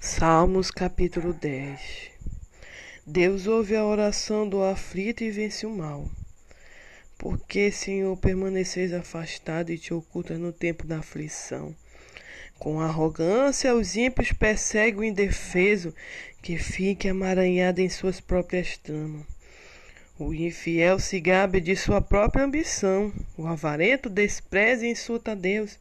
[0.00, 2.12] Salmos capítulo 10
[3.04, 6.08] Deus ouve a oração do aflito e vence o mal.
[7.18, 11.74] Porque, Senhor, permaneceis afastado e te ocultas no tempo da aflição.
[12.60, 15.92] Com arrogância, os ímpios perseguem o indefeso,
[16.40, 19.26] que fique amaranhado em suas próprias tramas.
[20.16, 25.76] O infiel se gabe de sua própria ambição, o avarento despreza e insulta a Deus.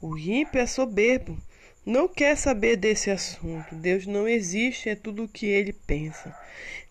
[0.00, 1.36] O ímpio é soberbo,
[1.88, 3.74] não quer saber desse assunto.
[3.74, 6.36] Deus não existe, é tudo o que ele pensa.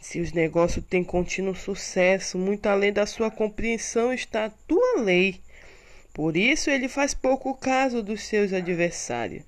[0.02, 5.40] Se os negócios têm contínuo sucesso, muito além da sua compreensão está a tua lei.
[6.12, 9.44] Por isso ele faz pouco caso dos seus adversários.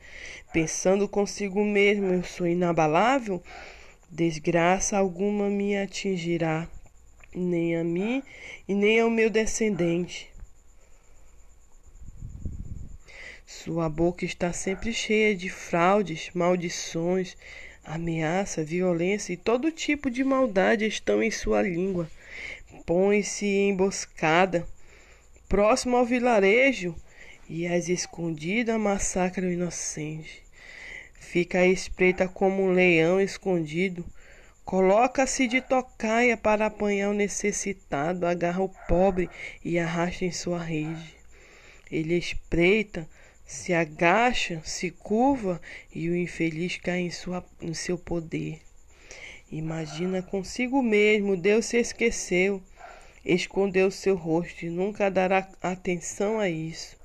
[0.53, 3.41] Pensando consigo mesmo, eu sou inabalável,
[4.07, 6.67] desgraça alguma me atingirá,
[7.33, 8.21] nem a mim
[8.67, 10.29] e nem ao meu descendente.
[13.51, 17.35] Sua boca está sempre cheia de fraudes, maldições,
[17.83, 22.07] ameaça, violência e todo tipo de maldade estão em sua língua.
[22.85, 24.67] Põe-se emboscada,
[25.49, 26.95] próximo ao vilarejo,
[27.49, 30.43] e as escondidas massacra o inocente.
[31.19, 34.05] Fica à espreita como um leão escondido.
[34.63, 39.27] Coloca-se de tocaia para apanhar o necessitado, agarra o pobre
[39.65, 41.15] e arrasta em sua rede.
[41.91, 43.09] Ele espreita
[43.49, 45.59] se agacha, se curva
[45.91, 48.61] e o infeliz cai em, sua, em seu poder.
[49.51, 52.61] Imagina consigo mesmo, Deus se esqueceu,
[53.25, 56.95] escondeu seu rosto e nunca dará atenção a isso.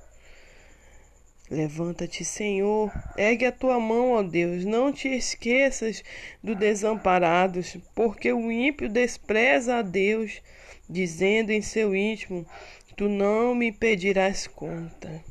[1.49, 6.03] Levanta-te, Senhor, ergue a tua mão, ó Deus, não te esqueças
[6.43, 10.43] dos desamparados, porque o ímpio despreza a Deus,
[10.87, 12.45] dizendo em seu íntimo:
[12.95, 15.23] Tu não me pedirás conta.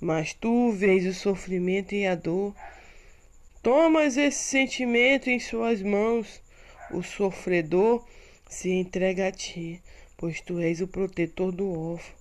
[0.00, 2.54] Mas tu vês o sofrimento e a dor.
[3.62, 6.40] Tomas esse sentimento em suas mãos.
[6.92, 8.06] O sofredor
[8.48, 9.82] se entrega a ti,
[10.16, 12.16] pois tu és o protetor do órfão.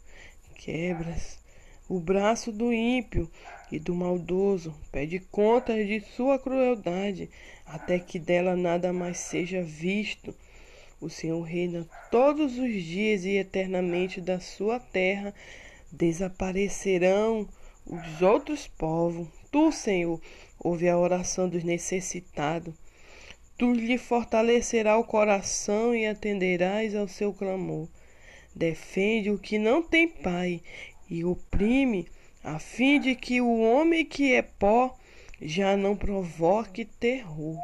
[0.56, 1.40] Quebras
[1.88, 3.30] o braço do ímpio
[3.72, 7.30] e do maldoso, pede contas de sua crueldade,
[7.66, 10.36] até que dela nada mais seja visto.
[11.00, 15.34] O Senhor reina todos os dias e eternamente da sua terra
[15.92, 17.48] desaparecerão
[17.90, 19.28] os outros povos.
[19.52, 20.22] Tu, Senhor,
[20.60, 22.74] ouve a oração dos necessitados.
[23.58, 27.88] Tu lhe fortalecerás o coração e atenderás ao seu clamor.
[28.56, 30.62] Defende o que não tem pai
[31.10, 32.08] e oprime,
[32.44, 34.96] a fim de que o homem que é pó
[35.42, 37.58] já não provoque terror.